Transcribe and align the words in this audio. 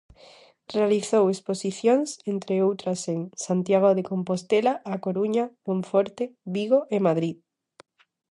Realizou 0.75 1.23
exposicións, 1.29 2.09
entre 2.33 2.55
outras 2.67 3.01
en, 3.13 3.19
Santiago 3.45 3.89
de 3.97 4.03
Compostela, 4.11 4.73
A 4.93 4.95
Coruña, 5.05 5.45
Monforte, 5.67 6.23
Vigo 6.55 6.79
e 6.95 6.97
Madrid. 7.07 7.35